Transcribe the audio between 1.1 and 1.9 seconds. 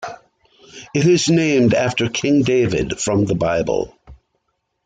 named